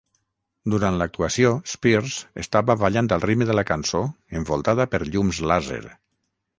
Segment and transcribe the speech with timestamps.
[0.73, 4.05] Durant l'actuació, Spears estava ballant al ritme de la cançó
[4.43, 5.83] envoltada per llums làser.